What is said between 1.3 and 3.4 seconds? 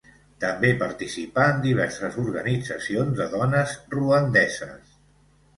en diverses organitzacions de